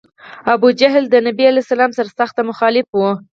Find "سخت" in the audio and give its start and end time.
2.19-2.35